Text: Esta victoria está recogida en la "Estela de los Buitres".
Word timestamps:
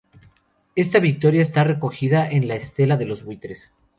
Esta 0.75 0.97
victoria 0.99 1.43
está 1.43 1.63
recogida 1.63 2.27
en 2.27 2.47
la 2.47 2.55
"Estela 2.55 2.97
de 2.97 3.05
los 3.05 3.23
Buitres". 3.23 3.71